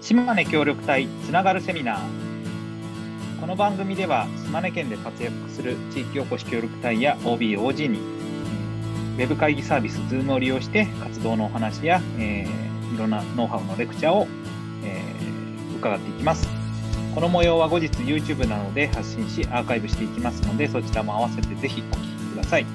[0.00, 2.00] 島根協力隊つながるセミナー。
[3.40, 14.26] この番組では島根県で活躍する地域おこし協力隊や OB、OG にウェブ会議サービス Zoom を利用して活動のお話や、えー、いろんなノウハウのレクチャーを、
[14.84, 16.55] えー、伺っていきます。
[17.16, 22.66] この模様は後日 YouTube などで発信しアーカイブしていきますのでそちらも合わせてぜひお聞きください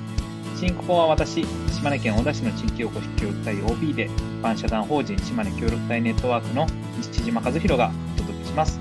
[0.55, 4.11] 進行は私島根県小田市の地域おこし協力隊 OB で一
[4.41, 6.65] 般社団法人島根協力隊ネットワークの
[6.97, 8.79] 西島和弘がお届けします。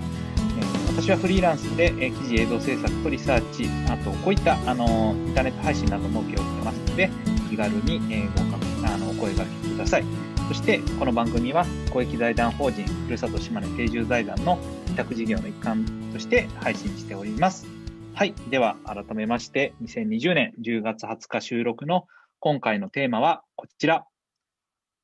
[0.59, 7.11] え、私はフリーランスで、え、記事映像制作とリサーチ、あとこういったあのインターネット配信なども請け負ってますので、
[7.49, 10.05] 気軽に、えー、ごあのお声掛けください。
[10.49, 14.59] そして、この番組は公益財団法人ふるさと島根定住財団の
[14.91, 17.65] 委託事業の一環として配信しております。
[18.13, 18.35] はい。
[18.51, 22.09] では、改めまして、2020年10月20日収録の
[22.41, 24.05] 今回のテーマはこちら。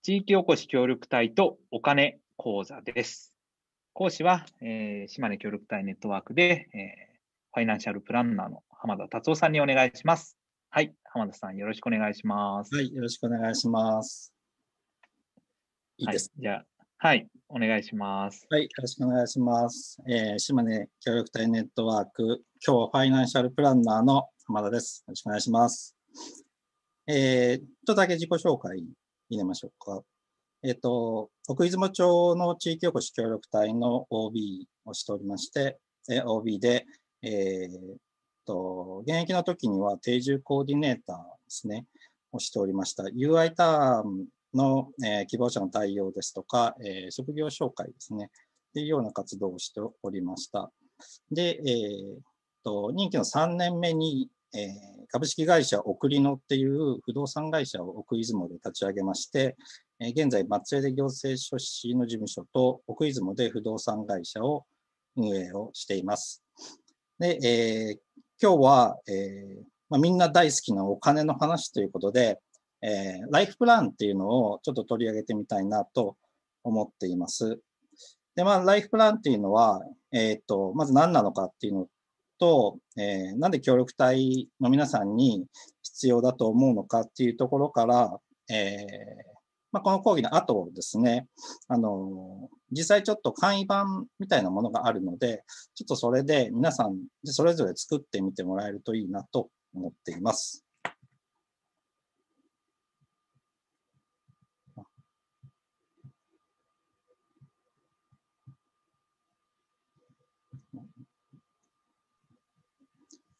[0.02, 3.32] 地域おこし協力隊とお金講座です。
[3.92, 7.18] 講師は、えー、島根協力隊ネットワークで、えー、
[7.54, 10.36] ファイナンシャルプランナーの浜田達夫さんにお願いします。
[10.68, 10.92] はい。
[11.04, 12.74] 浜田さん、よろしくお願いします。
[12.74, 12.92] はい。
[12.92, 14.32] よろしくお願いします。
[15.98, 16.66] いいです、はい、じゃあ、
[16.98, 17.28] はい。
[17.50, 18.46] お願いします。
[18.48, 18.62] はい。
[18.62, 19.98] よろしくお願いします。
[20.08, 25.04] えー、島根協力隊ネットワーク、今日はファイナンシャルプランナーの浜田です。
[25.06, 25.94] よろしくお願いします。
[27.06, 28.78] えー、ちょっとだけ自己紹介
[29.28, 30.02] 入れましょうか。
[30.62, 35.78] えっ、ー、と、奥出雲町の地域おこし協力隊の OB をしておりまして、
[36.10, 36.86] え OB で、
[37.20, 37.96] えー、
[38.46, 41.84] と、現役の時には定住コーディネーターですね、
[42.32, 43.02] をしておりました。
[43.02, 50.70] UI ターンの、えー、希望者の対応ですとか、えー、職業紹介ですね、っていうような活動をしておりました。
[51.30, 52.18] で、えー、
[52.64, 54.70] と任期の3年目に、えー、
[55.08, 59.56] 株式会社送りのっていう不動産会社を奥出雲で立ち上げまして、
[60.00, 64.64] えー、現在松江で行政書士の事務所と奥出雲で不動産会社を
[65.16, 66.42] 運営をしています。
[67.18, 67.98] で、えー、
[68.42, 72.40] 今日は、えーまあ、みんな大好きなお金の話ということで、
[72.82, 76.16] えー、ライフプランっていうのをちょっと取り上げてみたいなと
[76.62, 77.60] 思っています。
[78.34, 79.80] で、まあ、ライフプランっていうのは、
[80.12, 81.86] えっ、ー、と、まず何なのかっていうの
[82.38, 85.46] と、えー、なんで協力隊の皆さんに
[85.82, 88.20] 必要だと思うのかっていうところから、
[88.50, 89.36] えー、
[89.72, 91.28] まあ、この講義の後ですね、
[91.68, 95.44] あの、実際ちょっと簡易版みたいなものがあるので、
[95.74, 100.66] ちょっとそれで皆さんでそれぞれ作ってみてもらえるといいなと思っています。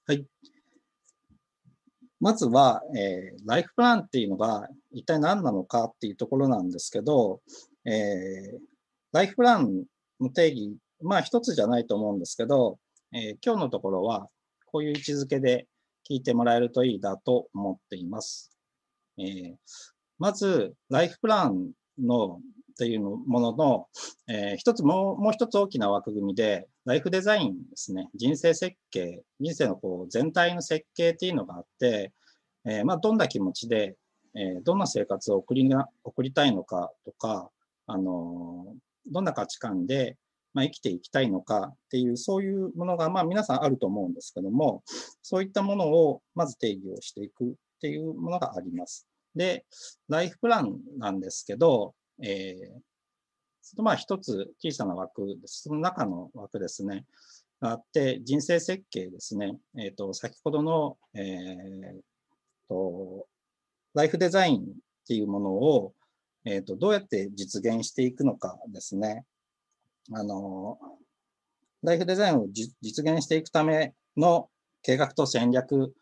[0.08, 0.26] はい。
[2.20, 7.40] まずは、えー、ライフプランっていうのが一体何なのかっていうところなんですけど、
[7.84, 8.58] えー、
[9.12, 9.84] ライフプラン
[10.20, 12.78] の定義、まあ一つじゃないと思うんですけど、
[13.12, 14.28] えー、今日のところは
[14.66, 15.66] こういう位置づけで
[16.08, 18.50] 聞いてもらえるといいなと思っています。
[19.18, 19.56] えー、
[20.18, 22.40] まず、ライフプランの
[22.76, 23.86] っていうものの、
[24.28, 28.10] えー、一つもう、もう一つ大きな枠組みで、ライフデザインですね。
[28.14, 32.12] 人生設計、人生のこう全体の設計っていうのがあって、
[32.66, 33.96] えー、まあ、どんな気持ちで、
[34.34, 37.50] えー、どんな生活を送りな、送りたいのかとか、
[37.86, 38.66] あの
[39.10, 40.18] どんな価値観で、
[40.52, 44.82] まあ、生きていきたいのかっていう、そういうものが、まあ、皆さんあると思うんですけども、
[45.22, 47.48] そういったものをまず定義をしていくっ
[47.80, 49.06] ていうものがあります。
[49.34, 49.64] で、
[50.08, 55.62] ライフプランなんですけど、えー、まあ一つ小さな枠です。
[55.62, 57.04] その中の枠ですね。
[57.60, 59.58] があって、人生設計ですね。
[59.78, 62.00] えっ、ー、と、先ほどの、えー、
[62.68, 63.26] と、
[63.94, 64.64] ライフデザインっ
[65.06, 65.94] ていうものを、
[66.44, 69.24] えっ、ー、と、どうやって実現していくのかですね。
[70.12, 70.78] あの、
[71.82, 74.48] ライフデザインを実現していくための
[74.82, 75.94] 計画と戦略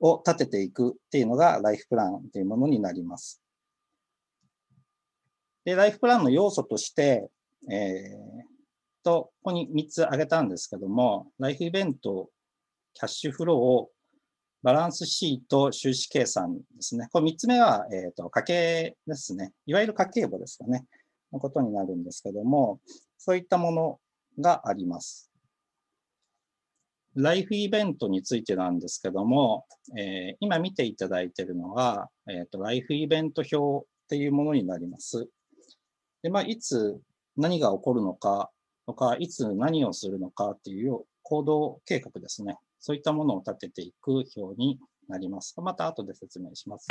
[0.00, 3.42] を立てていくっていうのがライフプランっていうものになります。
[5.68, 7.28] で、ライフプランの要素として、
[7.70, 12.30] えー、と、ここに3つ挙げたんですけども、ライフイベント、
[12.94, 13.90] キャッシュフローを、
[14.62, 17.08] バランスシート、収支計算ですね。
[17.12, 19.52] これ3つ目は、えっ、ー、と、家計ですね。
[19.66, 20.86] いわゆる家計簿ですかね。
[21.34, 22.80] のことになるんですけども、
[23.18, 24.00] そういったもの
[24.40, 25.30] があります。
[27.14, 29.66] ライフイベントについてなんですけども、
[29.98, 35.28] えー、今見ていただいているのは、えっ、ー、と、ライフイベント表っていうものになります。
[36.22, 37.00] で、まあ、いつ
[37.36, 38.50] 何が起こるのか
[38.86, 42.56] とか、いつ何をするのかっていう行動計画ですね。
[42.80, 44.78] そういったものを立てていく表に
[45.08, 45.54] なります。
[45.60, 46.88] また後で説明します。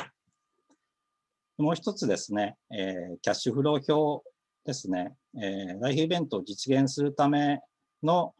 [1.57, 4.23] もう一つですね、えー、キャッシュフロー表
[4.63, 7.61] ですね、えー、ライフイベントを実現するため
[8.03, 8.35] の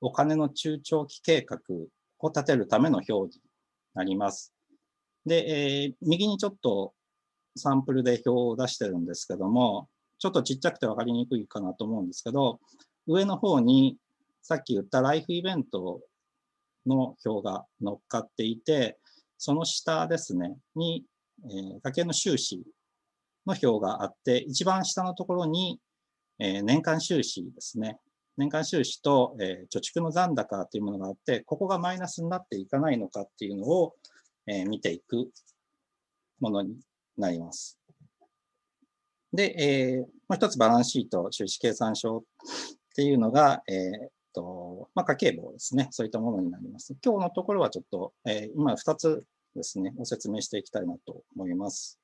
[0.00, 1.58] お金の中長期計画
[2.18, 3.42] を立てるための表示に
[3.94, 4.54] なります。
[5.26, 6.94] で、えー、右にちょっと
[7.56, 9.88] サンプルで表を出してるんですけども、
[10.22, 12.60] ちょっとちっちゃくて分かりにくいかなと思うんですけど、
[13.08, 13.96] 上の方に
[14.40, 16.00] さっき言ったライフイベント
[16.86, 18.98] の表が乗っかっていて、
[19.36, 21.04] その下ですね、に
[21.44, 22.62] えー、家計の収支
[23.46, 25.80] の表があって、一番下のところに、
[26.38, 27.98] えー、年間収支ですね。
[28.36, 33.94] 年間収支と、えー、貯蓄の残高というものがあって、ここがマイナスになっていかないのかっていうのを、
[34.46, 35.30] え、見ていく
[36.40, 36.76] ものに
[37.18, 37.81] なります。
[39.32, 42.22] で、えー、もう一つバランスシート、収支計算書っ
[42.94, 45.88] ていうのが、えーとまあ、家計簿ですね。
[45.90, 46.94] そういったものになります。
[47.04, 49.24] 今日のところはちょっと、えー、今2つ
[49.54, 51.98] ですね、ご説明していきたいなと思います。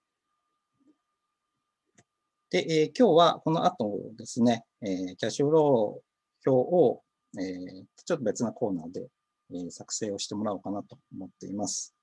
[2.50, 7.02] で、えー、今日はこの後ですね、えー、キャッシュフロー表を、
[7.38, 9.06] えー、ちょっと別なコーナーで、
[9.52, 11.94] えー、作成をしてもらおうかなと思っています。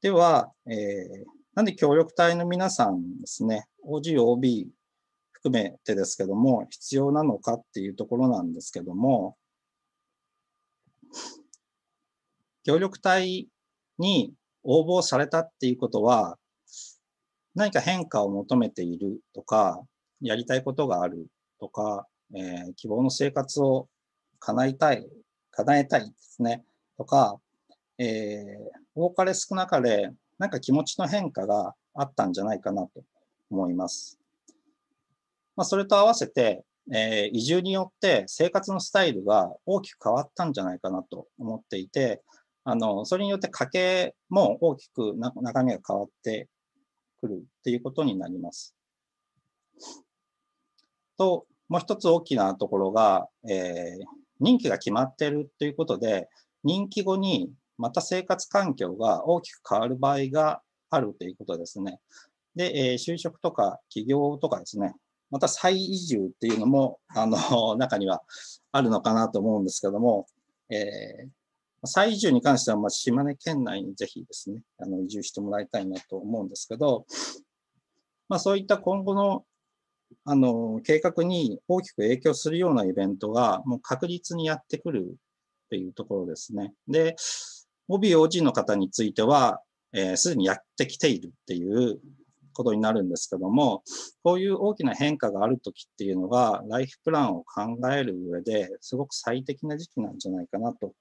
[0.00, 1.24] では、えー、
[1.54, 4.68] なんで協力隊の皆さんですね、OG、OB
[5.30, 9.36] 含めてですけども、必要なのかっていうところなんですけども、
[12.64, 13.48] 協力隊
[13.98, 14.32] に
[14.64, 16.38] 応募されたっていうことは、
[17.54, 19.80] 何か変化を求めているとか、
[20.20, 21.28] やりたいことがある
[21.60, 23.88] とか、えー、希望の生活を
[24.40, 25.06] 叶えたい、
[25.52, 26.64] 叶えたいですね。
[26.98, 27.38] とか、
[27.98, 28.44] えー、
[28.96, 33.04] 多かれ少なかれ、なんか気持ちの変化があったんじゃないかなと
[33.50, 34.18] 思います。
[35.56, 42.22] まあ、それと合わせて、えー、移住によって生活のスタイルが大きく変わったんじゃないかなと思っていて、
[42.64, 46.48] あの、それによって家計も大きく中身が変わって
[47.20, 48.74] くるっていうことになります。
[51.16, 54.04] と、もう一つ大きなところが、えー、
[54.40, 56.28] 任期が決まっているということで、
[56.64, 60.60] 任期後にまた生活環境が大きく変わる場合が
[60.90, 62.00] あるということですね。
[62.54, 64.94] で、え、就職とか起業とかですね、
[65.30, 67.36] また再移住っていうのも、あの、
[67.76, 68.22] 中には
[68.72, 70.26] あるのかなと思うんですけども、
[70.70, 77.06] えー、再移住に関しては、ま、島根県内にぜひですね、あの移住してもらいたいなと思うんですけど、
[78.28, 79.44] まあ、そういった今後の
[80.24, 85.16] あの計画に大きく影響するようなイベントがもう確実にやってくる
[85.64, 86.72] っていうところですね。
[86.86, 87.16] で、
[87.88, 89.60] OBOG の方については、
[89.92, 92.00] す、えー、で、にやってきているっていう
[92.52, 93.82] ことになるんですけども、
[94.22, 100.92] こういう大きな変化があるときっていうのが、ライフプランを考える上ですごく最適な時期なんじゃないかなと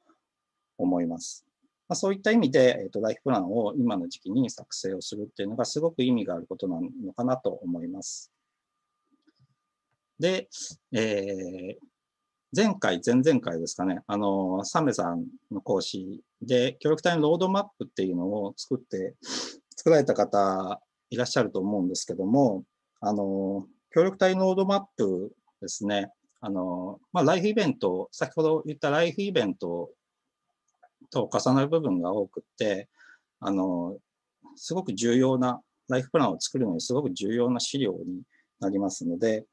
[0.77, 1.45] 思います。
[1.87, 8.31] まあ、そういった意味で、えーと、ライフプランを今の時期に作成をするっていうのがすごく意味があることなのかなと思います。
[10.19, 10.47] で、
[10.93, 11.77] えー、
[12.55, 19.15] 前回、前々回ですかね、あの、サメさんの講師で、協力隊のロードマップっていうのを作って、
[19.75, 22.63] 作られた方いらっしゃると思うんですけども、
[23.01, 25.31] あの、協力隊のロードマップ
[25.61, 26.11] ですね、
[26.41, 29.91] あの、まあ、ライフイベント、先ほど言ったライフイベント
[31.09, 32.89] と重なる部分が多くって、
[33.39, 33.97] あの、
[34.55, 38.23] すごく重要な、ライフプランを作るのにすごく重要な資料に
[38.59, 39.45] なりますので、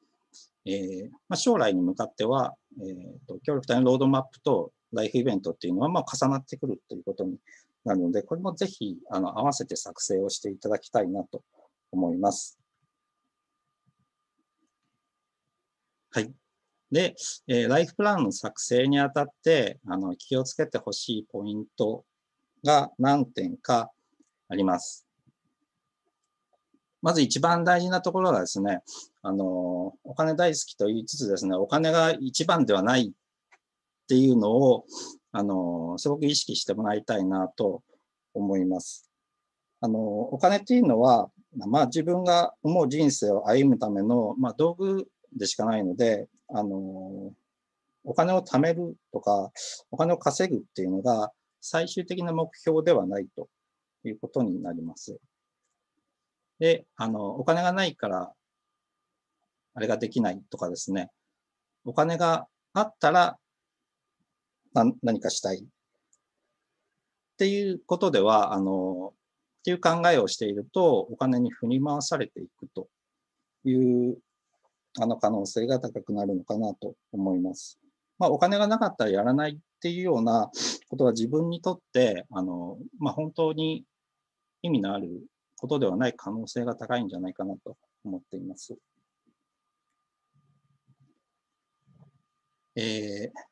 [0.65, 7.37] えーまあ、将来に向かっては、えーと、協力隊のロードマップとライフイベントっていうのは、まあ、重なってくるということに
[7.85, 11.43] なるので、これもぜひあの合わせて作成をしていただきたいなと
[11.93, 12.59] 思います。
[16.13, 16.33] はい。
[16.91, 17.15] で、
[17.47, 22.05] えー、ライフプランの作成にあたって、あの、気をつけてほしいポイント
[22.65, 23.91] が何点か
[24.49, 25.07] あります。
[27.03, 28.81] まず一番大事なところはですね、
[29.23, 33.15] あの、お金大好きと言いつつですね、お金が一番ではない
[34.11, 34.87] っていうのを、
[35.31, 37.85] あの、すごく意識してもらいたいなと
[38.35, 39.09] 思います。
[39.81, 47.33] あの、お金っていうのは、まあ自分が思う人生を歩むための、まあ道具でしかないので、あの、
[48.03, 49.53] お金を貯めるとか、
[49.93, 53.49] お金を稼ぐっていうのが最終的な目標ではないと
[54.03, 55.21] いうことになります。
[56.59, 58.33] で、あの、お金がないから、
[59.75, 61.11] あれができないとかですね、
[61.85, 63.39] お金があったら
[64.75, 65.65] 何かしたいっ
[67.39, 69.15] ていうことでは、あの、
[69.61, 72.89] っていう考えをしていると、お金に振り回されていくと
[73.65, 74.19] いう
[74.99, 77.79] あの可能性が高くなるのかなと思います。
[78.19, 80.51] まあ、お金がなかったらやらないっていうような
[80.89, 83.85] ことは自分にとって、あの、まあ、本当に
[84.63, 85.09] 意味のある
[85.57, 88.77] ことではない可能性が高いんじゃないかなと思っています。
[92.77, 93.50] えー、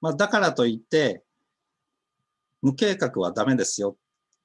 [0.00, 1.22] まあ、だからといって、
[2.62, 3.96] 無計画はダメですよ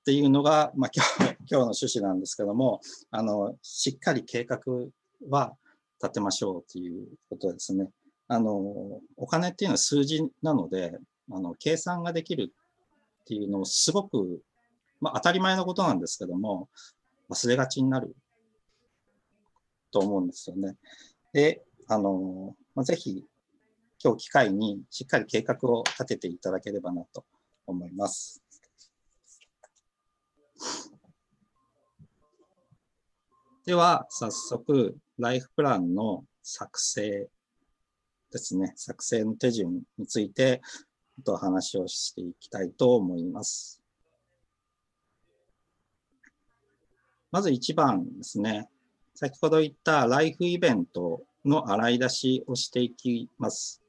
[0.01, 2.81] っていうのが、まあ、今日 今日の趣旨なんですけども、
[3.11, 4.59] あの、しっかり計画
[5.29, 5.55] は
[6.01, 7.89] 立てましょうということですね。
[8.27, 8.51] あの、
[9.17, 10.97] お金っていうのは数字なので、
[11.31, 12.53] あの、計算ができる
[13.21, 14.41] っていうのをすごく、
[14.99, 16.69] まあ当たり前のことなんですけども、
[17.29, 18.15] 忘れがちになる
[19.91, 20.75] と思うんですよね。
[21.31, 23.25] で、あの、まあ、ぜひ、
[24.03, 27.23] 今日機会にしっかり計画を立てていただければなと
[27.65, 28.43] 思います。
[33.65, 37.29] では、早速、ライフプランの作成
[38.29, 40.61] ですね、作成の手順について、
[41.23, 43.81] と話をしていきたいと思います。
[47.31, 48.67] まず1番ですね。
[49.15, 53.82] 先ほど言ったライフイベントの洗い出しをしていきます。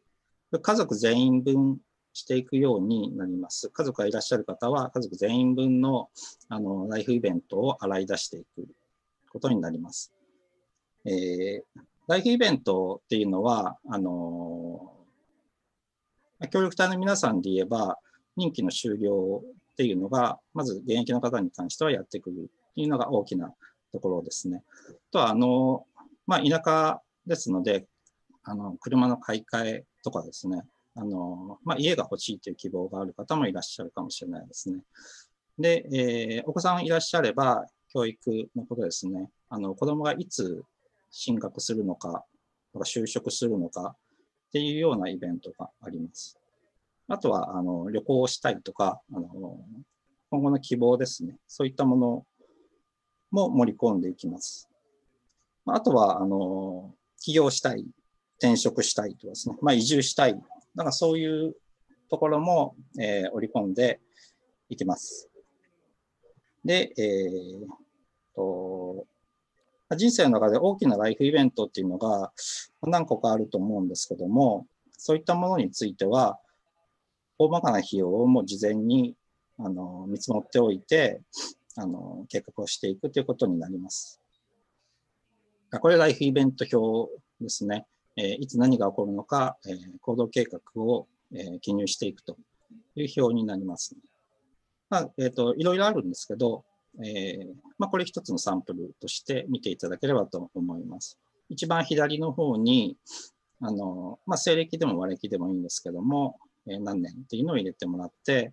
[0.60, 1.78] 家族全員分
[2.12, 3.68] していくようになります。
[3.70, 6.08] 家族がいらっしゃる方は、家族全員分の
[6.48, 8.68] あのライフイベントを洗い出していく
[9.30, 10.12] ことになります。
[11.04, 17.98] えー、ライフイベントっていうのは、あのー、協力隊の皆さんで言えば、
[18.36, 19.42] 任期の終了
[19.72, 23.52] っていうのが、まず現役の方に関してはやってくるっていうのが大きな
[23.92, 24.62] ところですね。
[24.88, 25.84] あとは、あの、
[26.26, 27.86] まあ、田舎ですので、
[28.44, 30.62] あの、車の買い替えとかですね、
[30.94, 34.80] あの、まあ、家が欲しいという希望がある方もいらっしゃるかもしれないですね。
[35.58, 39.30] で、えー、お子さんいらっしゃれば、教育のことですね。
[39.48, 40.64] あの、子供がいつ
[41.10, 42.24] 進学するのか、
[42.72, 43.96] とか就職するのか
[44.48, 46.36] っていうようなイベントがあります。
[47.08, 49.58] あとは、あの、旅行をしたいとか、あの、
[50.30, 51.36] 今後の希望ですね。
[51.46, 52.26] そういったもの
[53.30, 54.68] も盛り込んでいきます。
[55.66, 57.86] あとは、あの、起業したい、
[58.44, 59.56] 転職したいとかですね。
[59.62, 60.38] まあ、移住したい。
[60.74, 61.54] なんかそういう
[62.10, 64.00] ところも、えー、織り込んで
[64.68, 65.30] いきます。
[66.62, 67.66] で、えー、
[68.34, 69.06] と、
[69.96, 72.32] 人生の中で大きなライフイベントっていうのが
[72.82, 76.38] 何個かあると思うんですけども、そういったものについては、
[77.38, 79.16] 大まかな費用をもう事前に
[79.58, 81.20] あの見積もっておいて、
[81.76, 84.20] あの計画をしていくということになります。
[85.80, 87.10] これライフイベント表
[87.40, 87.86] ですね。
[88.16, 92.36] えいつ何が起こるのか、え行動計画を、え記入していくと
[92.94, 93.96] いう表になります、
[94.88, 96.64] まあえーといろいろあるんですけど、
[97.02, 101.18] えー、まあ、これ一つのサンプルとして見ていただければと思います。
[101.48, 102.96] 一番左の方に、
[103.60, 108.52] あの、まあ、西暦でも和暦でもいいんですけども、えー、何年っていうのを入れてもらって、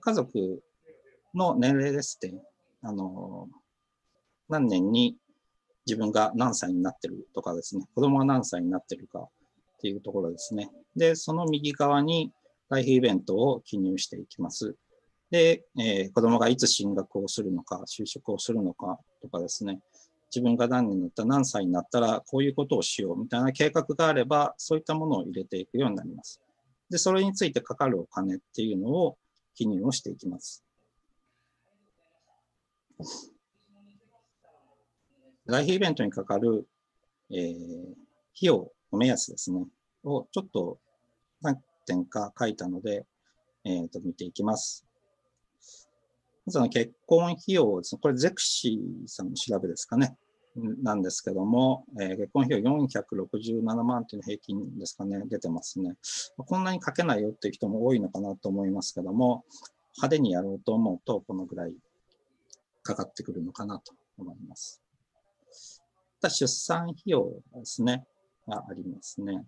[0.00, 0.62] 家族
[1.34, 2.34] の年齢ですね、
[2.82, 3.48] あの、
[4.48, 5.16] 何年に
[5.86, 9.28] 自分が何歳になってるとかですね、子供が何歳になってるかっ
[9.80, 10.70] ていうところですね。
[10.96, 12.32] で、その右側に
[12.68, 14.76] ライフイベントを記入していきます。
[15.30, 19.80] で、えー、子供がいつ進学をするのか、就職をするのかとかですね、
[20.34, 26.40] 自分が何年になった何歳になったらこういうことをしようみたいな計画があれば、そういったものを入れていくようになります。
[26.88, 29.18] で、それについてかかるお金っていうのを
[29.54, 30.64] 記入をしていきます。
[35.46, 36.66] ライフイベントにかかる、
[37.30, 37.52] えー、費
[38.42, 39.64] 用の目安ですね、
[40.04, 40.78] をちょっと
[41.40, 43.04] 何点か書いたので、
[43.64, 44.86] えー、と見ていきます。
[46.46, 48.00] まずは結婚費用ですね。
[48.00, 50.16] これゼクシーさんの調べですかね。
[50.54, 55.94] なんですけども、えー、結婚費用467万という平均ですかね、出てますね。
[56.36, 59.44] こんなにかけないよっていう人も多いのかなと思いますけども、
[59.96, 61.74] 派手にやろうと思うと、このぐらい
[62.82, 64.81] かかってくるのかなと思います。
[66.28, 68.04] 出産費用ですね、
[68.46, 69.44] がありますね。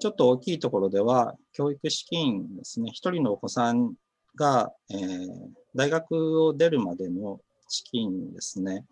[0.00, 3.94] ちょっと大きいところでは、教育資金ですね、一人のお子さん
[4.36, 5.28] が、えー、
[5.74, 8.86] 大学を出るまでの資金ですね。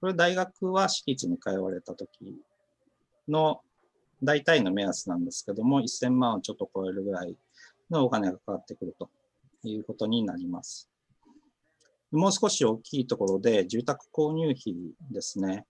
[0.00, 2.36] これ大学は私立に通われた時
[3.28, 3.60] の
[4.22, 7.36] 大体の目安なんですけども、1000万をちょっと超えるぐらい
[7.90, 9.08] のお金がかかってくると
[9.62, 10.90] いうことになります。
[12.16, 14.74] もう少し大きいところで住宅購入費
[15.10, 15.66] ですね。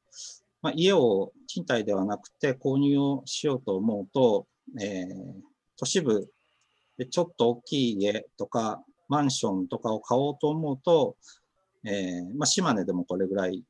[0.62, 4.46] まあ、家を賃貸ではなくて購入をしようと思うと、
[4.80, 5.06] えー、
[5.76, 6.28] 都市部
[6.98, 11.16] でちょっと大きい家とかマンションとかを買おうと思うと、
[11.84, 13.62] えー、まあ、島根でもこれぐらい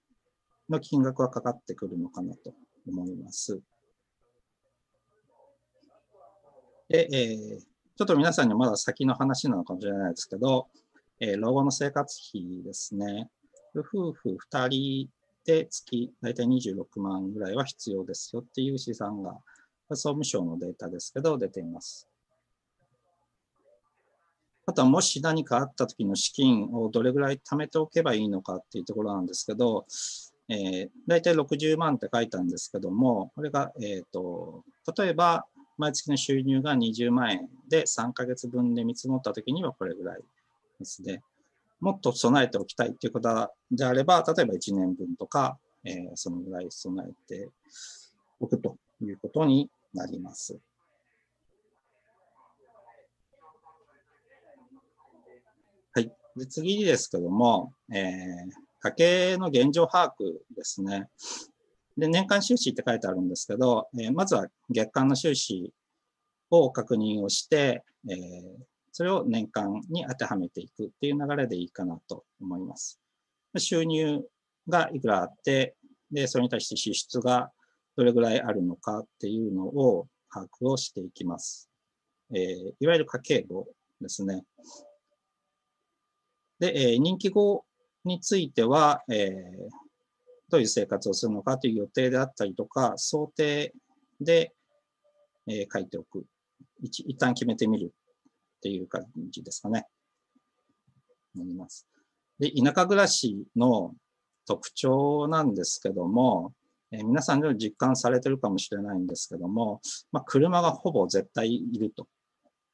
[0.70, 2.54] の金額はかかってくるのかなと
[2.88, 3.60] 思います。
[6.88, 10.68] で、えー、ちょっと皆さんにまだ先の話なのかもしれないですけど、
[11.20, 13.30] えー、老後の生活費ですね。
[13.74, 15.08] 夫婦2人
[15.44, 19.36] で月大体26万ぐらいは必要ですよっていう試算が、
[19.90, 22.08] 総務省のデータですけど、出ています。
[24.68, 29.86] あとはもし何かあった時の資金をどれぐらい貯めておけばいいのかっていうところなんですけど、
[30.48, 34.64] えー、大体60万って書いたんですけども、これが、えっ、ー、と、
[34.98, 35.46] 例えば
[35.78, 40.20] 毎月の収入が20万円で3ヶ月分で見積もった時にはこれぐらい
[40.78, 41.22] ですね。
[41.80, 47.48] もっと備えておきたいということであれば、例えば1年分とか、えー、そのぐらい備えて
[48.40, 50.58] おくということになります。
[55.94, 56.12] はい。
[56.36, 61.08] で次ですけども、えー、家計の現状把握ですね。
[61.96, 65.72] で、年間収支って書いてあるんですけど、えー、まずは月間の収支
[66.50, 68.16] を確認をして、えー、
[68.96, 72.98] それを年間に当てはめていくっていう流れでいいかなと思います。
[73.58, 74.22] 収入
[74.70, 75.76] がいくらあって、
[76.10, 77.52] で、それに対して支出が
[77.94, 81.68] どれぐらいあるのかっていうのを把握をしていきます。
[82.34, 83.66] えー、いわゆる家計簿
[84.00, 84.44] ですね。
[86.58, 87.66] で、えー、人気後
[88.02, 89.30] については、えー、
[90.48, 93.74] どういう生活をするのかという予定であったりとか、想定
[94.22, 94.54] で、
[95.46, 96.24] えー、書いておく。
[96.80, 97.92] 一一旦決めてみる
[98.66, 99.86] っていう感じですかね。
[101.36, 101.86] なります。
[102.40, 103.94] で、田舎暮らしの
[104.44, 106.52] 特徴なんですけども、
[106.90, 109.80] えー、皆さんでも実感されてるかもしれないんですけども、
[110.10, 112.08] まあ、車がほぼ絶対いると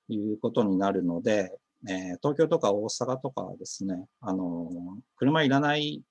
[0.09, 1.53] いうことになるので、
[1.87, 6.03] えー、東京とか大阪とかですね、あのー、車いらない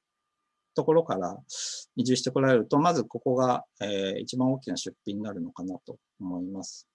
[0.76, 1.38] ところから
[1.96, 6.91] 移住してこられると、まずここが、えー、一番大きな出費になるのかなと思います。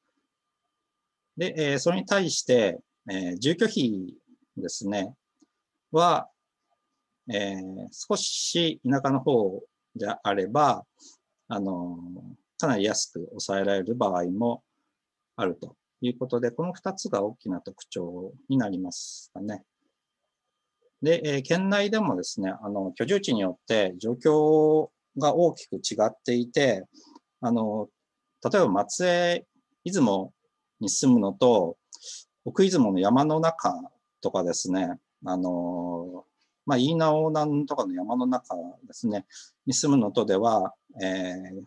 [1.36, 2.78] で、えー、それに対して、
[3.10, 4.14] えー、住居費
[4.56, 5.14] ですね、
[5.92, 6.28] は、
[7.32, 9.62] えー、少し田舎の方
[9.94, 10.84] であれば、
[11.48, 11.98] あの
[12.58, 14.62] かなり安く抑えられる場合も
[15.36, 19.62] あるということで、この2つが大きな特徴になりますかね。
[21.02, 26.84] で、えー、県内でもですね、あの、居住地によって状況が大きく違っていて、
[27.40, 27.88] あの、
[28.42, 29.46] 例えば松江、
[29.84, 30.32] 出雲
[30.80, 31.76] に住むのと、
[32.44, 33.74] 奥出雲の山の中
[34.20, 36.24] とかですね、あの、
[36.64, 39.26] まあ、飯直南とかの山の中ですね、
[39.66, 41.62] に住むのとでは、えー、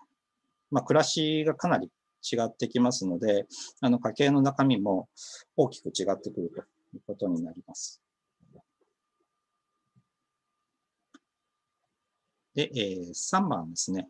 [0.72, 1.90] まあ、暮らしがかなり
[2.22, 3.48] 違ってきますので、
[3.82, 5.10] あの、家計の中身も
[5.56, 6.62] 大きく違ってくると
[6.96, 8.02] いうことになります。
[12.54, 14.10] で、えー、3番ですね。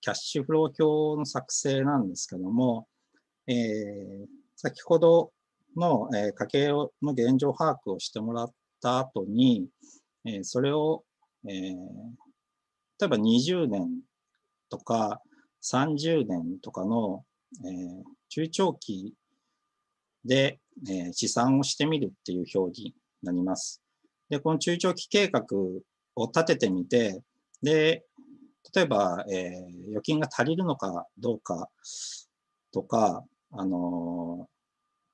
[0.00, 2.86] キャッシュフロー表の作成なんですけども、
[3.48, 5.32] えー、先ほど
[5.74, 9.68] の、えー、家計の現状把握をしてもらった後に、
[10.26, 11.04] えー、それを、
[11.48, 11.74] えー、
[13.00, 13.88] 例えば20年
[14.68, 15.22] とか
[15.62, 17.24] 30年とかの、
[17.64, 19.14] えー、中長期
[20.26, 23.82] で、えー、試算をしてみるっていう表示になります。
[24.28, 25.42] で、この中長期計画
[26.16, 27.22] を立ててみて、
[27.62, 28.04] で、
[28.74, 31.70] 例えば、えー、預金が足りるのかどうか
[32.72, 34.48] とか、あの、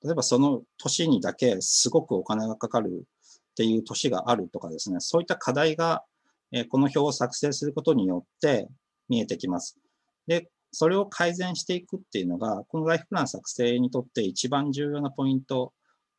[0.02, 3.06] 例えばその年にだけすごくお金がかかる
[3.52, 6.04] っていう年があるとかですね、そういった課題が、
[6.52, 8.68] え、この表を作成することによって
[9.08, 9.78] 見えてきます。
[10.26, 15.72] で、それを改善していくっていうのが、このライフプラン作成にとって一番重要なポイント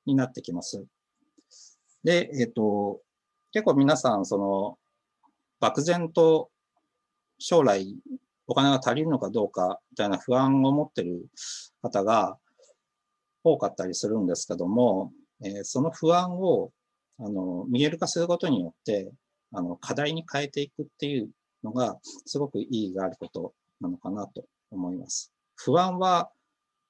[0.05, 0.85] になってきます。
[2.03, 3.01] で、えっ、ー、と、
[3.51, 4.77] 結構皆さん、その、
[5.59, 6.49] 漠然と
[7.37, 7.97] 将来
[8.47, 11.25] お金が足りるのかどうかみたいな不安を持ってる
[11.81, 12.37] 方が
[13.43, 15.11] 多かったりするんですけども、
[15.43, 16.71] えー、その不安を
[17.19, 19.11] あの見える化することによって
[19.53, 21.29] あの課題に変えていくっていう
[21.63, 25.31] のがすごく意義があることなのかなと思います。
[25.55, 26.29] 不安は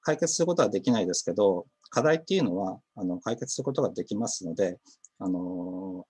[0.02, 4.78] 解決することはできないですけど、課題っていうのはあの解決することができますので、
[5.18, 6.06] あの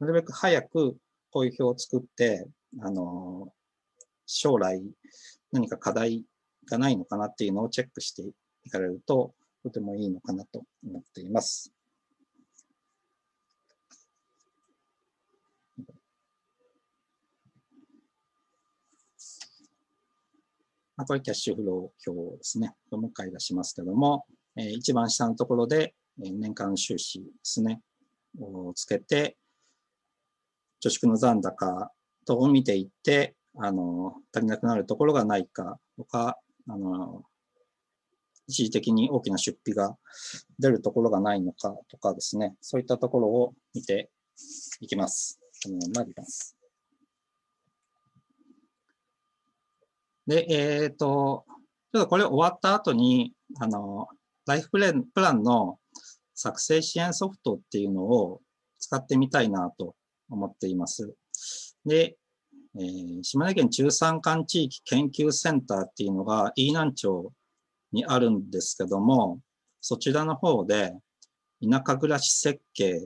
[0.00, 0.96] なるべく早く
[1.30, 2.46] こういう表を作って、
[2.80, 3.52] あの、
[4.26, 4.82] 将来
[5.52, 6.24] 何か課題
[6.68, 8.22] がないのかなっていうのをチェックして
[8.64, 11.72] いかれると、とてもいいのかなと思っています。
[20.96, 22.74] あ、これキャッシュフロー表ですね。
[22.90, 27.80] もう一回出しますけども、一番下のところで、年間収支ですね、
[28.38, 29.36] をつけて、
[30.80, 31.90] 貯蓄の残高
[32.24, 36.38] 等を見ていって、あの、足りなくなるところがないかとか、
[36.68, 37.22] あの、
[38.46, 39.96] 一時的に大きな出費が
[40.58, 44.10] 出るところがないのかとかですね、そういったところを見て
[44.80, 45.40] いきます。
[45.64, 46.56] このままります。
[50.26, 51.44] で、えっ、ー、と、
[51.92, 54.08] ちょっとこれ終わった後に、あの、
[54.46, 55.78] ライフプランの
[56.34, 58.40] 作成支援ソフトっていうのを
[58.78, 59.94] 使ってみたいなと
[60.28, 61.14] 思っています。
[61.86, 62.16] で、
[62.76, 67.32] えー、島根県中山間地域研究センターっていうのが飯南町
[67.92, 69.38] にあるんですけども、
[69.80, 70.94] そちらの方で
[71.62, 73.00] 田舎暮らし設計っ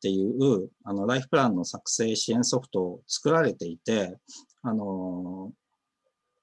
[0.00, 4.16] ていうあのライフプランの作成支援ソフトを作られていて、
[4.62, 5.52] あの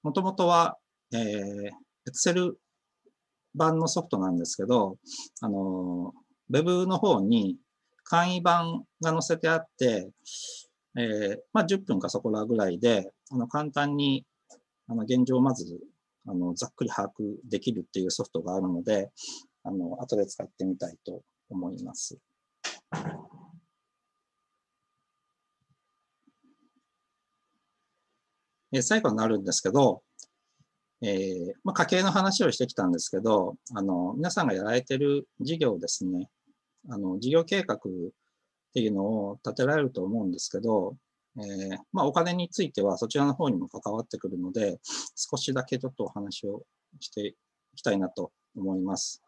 [0.04, 0.78] もともとは、
[1.14, 1.72] えー、
[2.10, 2.54] Excel
[3.56, 4.98] 版のソフトなんですけど、
[5.42, 6.14] あの、
[6.52, 7.58] Web の方に
[8.04, 10.10] 簡易版が載せてあって、
[10.96, 14.26] えー、まあ、10分かそこらぐらいで、あの、簡単に、
[14.88, 15.80] あの、現状をまず、
[16.28, 19.12] あの、ざっくり把握できるっていうソフトがあるので、
[19.64, 22.20] あの、後で使ってみたいと思います。
[28.72, 30.02] え最後になるんですけど、
[31.02, 36.30] えー、まあ、家計の話をしてきたんですけど、あの、皆さんがやられてる事業ですね、
[36.90, 37.80] あの、事業計画
[38.74, 40.96] っていうのを立てられると思うんですけど、
[41.38, 44.80] えー、まあ、お金についてはそちらの方にも関わってくるので、
[45.16, 46.64] 少しだけちょっとお話を
[47.00, 47.36] してい
[47.76, 49.22] きたいなと思います。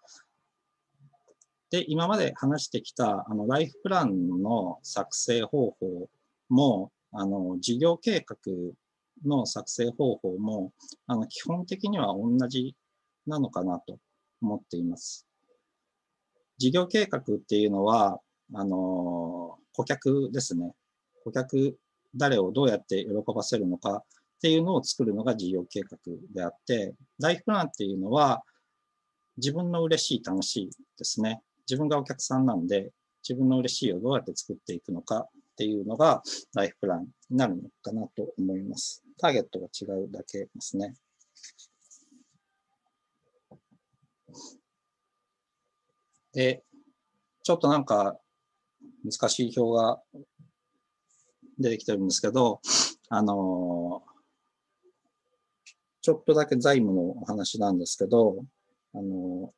[1.69, 6.09] で、今まで話してきた、あの、ライフプランの作成方法
[6.49, 8.37] も、あの、事業計画
[9.23, 10.73] の作成方法も、
[11.05, 12.75] あの、基本的には同じ
[13.27, 13.99] なのかなと
[14.41, 15.27] 思っています。
[16.57, 18.21] 事業計画っていうのは、
[18.53, 20.73] あの、顧客ですね。
[21.23, 21.77] 顧客、
[22.15, 24.03] 誰をどうやって喜ばせるのかっ
[24.41, 25.97] ていうのを作るのが事業計画
[26.33, 28.43] であって、ライフプランっていうのは、
[29.37, 31.41] 自分の嬉しい、楽しいですね。
[31.67, 32.91] 自分がお客さんなんで、
[33.27, 36.21] 自分の嬉しいをどうやって作っていくのかっていうのが
[36.53, 39.03] ライフプランになるのかなと思います。
[39.17, 40.93] ターゲットが違うだけですね。
[46.33, 46.63] で、
[47.41, 48.19] ちょっとなんか
[49.05, 50.01] 難しい表が
[51.59, 52.59] 出てきてるんですけど、
[53.09, 54.03] あの
[56.01, 58.43] ちょっとだけ財務のお話なんですけど、
[58.93, 59.53] あの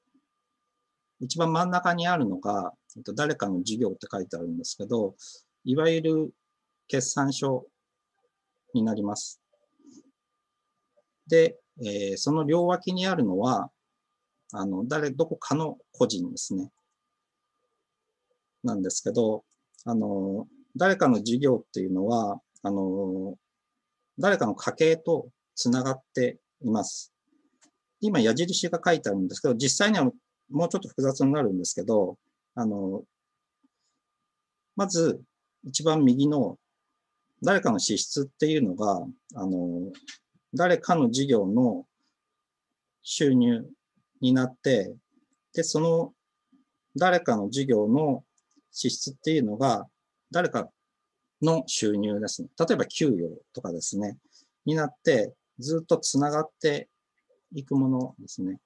[1.20, 2.74] 一番真ん中にあるのが、
[3.16, 5.16] 誰かの事業って書いてあるんですけど、
[5.64, 6.32] いわゆる
[6.88, 7.66] 決算書
[8.74, 9.42] になります。
[11.28, 13.70] で、えー、その両脇にあるのは、
[14.54, 16.72] あの、誰、どこかの個人ですね。
[18.68, 19.44] なんですけど、
[19.86, 23.36] あの、誰かの事業っていうのは、あの、
[24.20, 27.14] 誰かの家計とつながっています。
[28.00, 30.12] 今、矢印が書いてあるんですけど、実際には
[30.50, 32.18] もうちょっと複雑になるんですけど、
[32.54, 33.04] あの、
[34.76, 35.22] まず、
[35.64, 36.58] 一番右の
[37.44, 39.92] 誰かの支出っていうのが、あの、
[40.54, 41.86] 誰かの事業の
[43.02, 43.66] 収入
[44.22, 44.94] になって、
[45.54, 46.14] で、その
[46.96, 48.24] 誰かの事業の
[48.78, 49.88] 支出っていうのが、
[50.32, 50.70] 誰か
[51.42, 52.50] の収入ですね。
[52.60, 54.18] 例えば給与とかですね、
[54.66, 56.88] になって、ずっとつながって
[57.54, 58.60] いくものですね。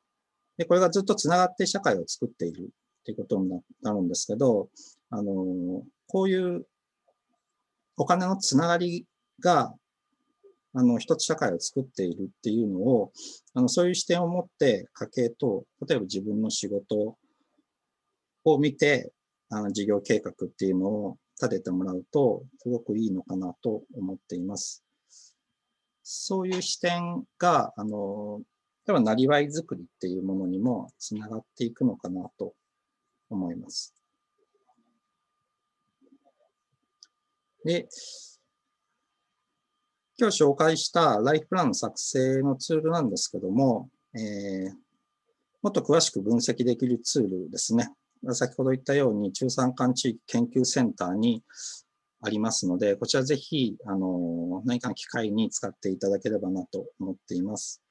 [0.58, 3.50] で、これがずっとつながって社会を作っているっていうことに
[3.82, 4.70] なるんですけど、
[5.10, 6.66] あの、こういう
[7.98, 9.06] お金のつながり
[9.40, 9.74] が
[10.74, 13.12] あの、一つ社会を作っているっていうのを、
[13.54, 17.18] あの、そういう視点を持って家計と、例えば自分の仕事
[18.46, 19.12] を見て、
[19.54, 24.84] あの、事業計画っていうのを立ててもらうと、すごくいいのかなと思っています。
[26.04, 28.42] そういう視点が、あの、
[28.88, 32.54] 例えば、なりわいづくりっていうものにもつながっていくのかなと
[33.30, 33.94] 思います。
[37.66, 37.88] で、
[40.18, 44.72] 今日紹介したライフプランの作成のツールなんですけども、えー、
[45.62, 47.92] もっと詳しく分析できるツールですね。
[48.30, 51.44] 先ほど言ったように中山間地域研究センターに
[52.22, 57.82] ありますので、こちらぜひ、あの、何かの機会に使っていただければなと思っています。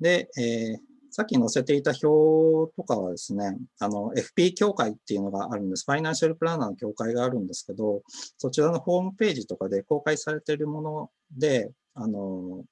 [0.00, 5.84] で、えー、さっき載せていた表とかはですね、あの、FP 協会っていうのがあるんです。
[5.86, 8.02] ファイナンシャルプランナーの協会があるんですけど、
[8.36, 12.64] そちらのホームページとかで公開されているもので、あの、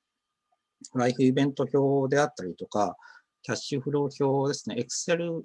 [0.95, 2.97] ライフイベント表であったりとか、
[3.43, 5.43] キャッシュフロー表ですね、Excel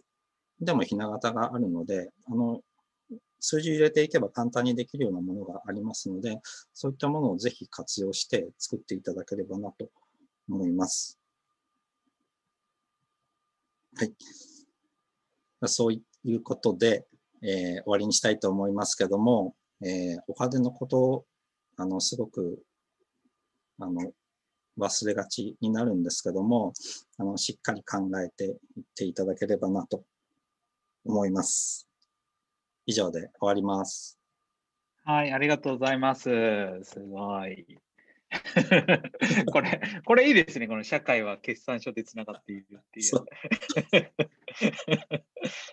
[0.60, 2.62] でもひな形があるので、あの、
[3.40, 6.40] 数字入れていけば簡単にできるようなものがありますので、
[6.74, 9.90] そういったものをぜひ活用して作っていただければなと
[10.50, 11.20] 思います。
[13.96, 14.14] はい。
[15.68, 17.06] そういうことで、
[17.42, 21.26] えー、終わりにしたいと思いますけども、えー、お金のことを、
[21.78, 22.60] あの、すごく、
[23.80, 24.12] あの、
[24.80, 26.74] 忘れがちになるんですけども、
[27.18, 30.04] あの、しっかり考えていっていただければなと
[31.08, 31.88] 思います。
[32.86, 34.20] 以上で終わります。
[35.04, 36.30] はい、ありがとうございます。
[36.84, 37.66] すごい。
[39.52, 40.68] これ、これいいですね。
[40.68, 43.08] この社会は決算書でつながっているっていう。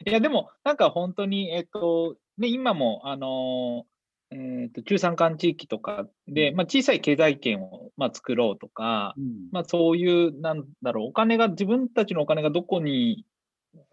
[0.08, 3.86] いや、でも、なんか本当に、えっと、ね、今も、あの、
[4.30, 13.24] えーと、中山間地域とかで、まあ、小さい経済圏を、まあ、作ろうとか、うん、まあ、そういう、なんだろう、お金が、自分たちのお金がどこに、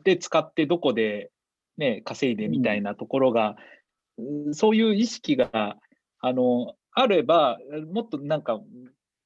[0.04, 1.32] で使って、どこで、
[1.78, 3.56] ね、稼いでみたいなところが、
[4.18, 5.78] うん、そういう意識が、
[6.20, 7.58] あの、あれば、
[7.92, 8.60] もっとなんか、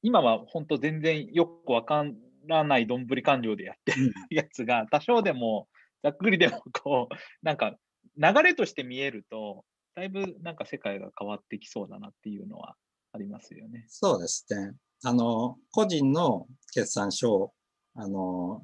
[0.02, 2.06] 今は本当全然よくわか
[2.48, 5.68] らないどんぶり勘定でやってるやつが、多少でも、
[6.04, 7.76] ざっくりでもこう、なんか
[8.18, 9.66] 流れとして見えると、
[9.96, 12.76] だいぶなんか世界が変わってきそうだなっていうのは
[13.12, 13.86] ありますよね。
[13.88, 14.74] そうですね。
[15.04, 17.54] あの、個人の決算書、
[17.96, 18.64] あの、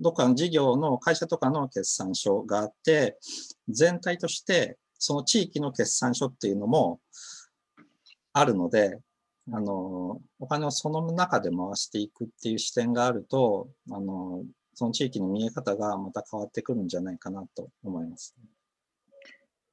[0.00, 3.18] どっかの事業の会社とかの決算書があって、
[3.68, 7.00] 全体としてその地域の決算書っていうのも
[8.32, 8.98] あるので、
[9.52, 18.34] あの、お金をその中で回していくっていう視点があると、あの、その地域の見え方がまた変わってくるんじゃないかなと思います。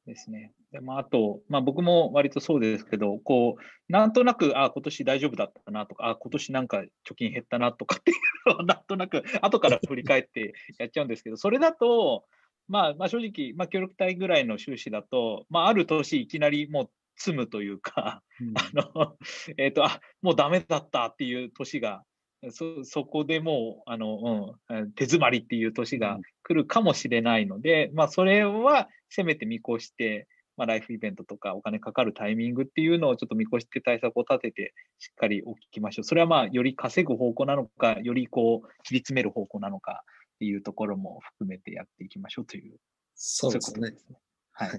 [0.08, 0.52] ですね。
[0.72, 8.14] でまあ、あと、まあ、僕も割とそうですけど、こう、なんとなく、あ、今年大丈夫だったなとか、あ、今年なんか貯金減ったなとかってい
[8.46, 12.26] うのを、なんとなく、後から振り返ってやっちゃうんですけど、それだと、
[12.68, 19.18] まあ、まあ、正直、まあ、協力隊ぐらいの収支だと、まあ、ある年いきなりもう積むというか、うん、あの、
[19.58, 22.04] えっ、ー、と、あ、もうダメだったっていう年が、
[22.52, 36.04] そ、そこでもう、あの、うん、手詰まりっていう年が来るかもしれないので、うん、まあ、それはせめて見越して、まあ、ライフイベントとかお金かかるタイミングっていうのをちょっと見越して対策を立てて、しっかりお聞きましょう。
[36.04, 40.04] それはまあ、より稼ぐ方向なのか、よりこう、切り詰める方向なのか
[40.36, 42.78] っていうところも含めてやっていきましょうという。
[43.16, 43.90] そうですね。
[43.90, 44.18] ううすね
[44.52, 44.70] はい。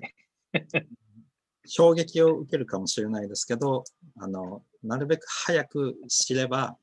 [1.65, 3.85] 衝撃を受けるかもしれないですけど、
[4.17, 6.77] あの、なるべく早く知れば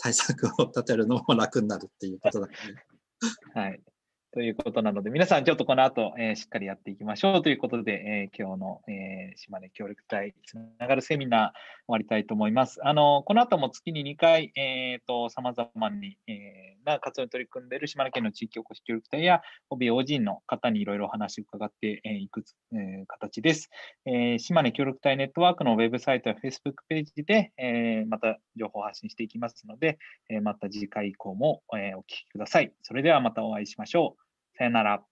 [0.00, 2.54] 対策を立てるのも楽になるっていうことだ、ね。
[3.54, 3.80] はい。
[4.32, 11.54] ということなので、皆さんちょっとこの後、えー、しっかりやっていきましょうということで、えー、今日の、えー、島根協力隊つながるセミナー終
[11.88, 12.78] わりたいと思います。
[12.84, 23.68] あの、この後も月に2回、えっ、ー、と、様々に、えー、な活動に取り組んでいる島根県の地域おこし協力隊や、帯 OG の方にいろいろお話を伺ってい、えー、く、えー、形です。
[24.06, 32.72] えー、島根協力隊ネットワークのウェブサイトや Facebook ページで、えー、また情報を発信していきますので、えー、また次回以降も、えー、お聞きください。
[32.82, 34.29] それではまたお会いしましょう。
[34.60, 35.06] さよなら。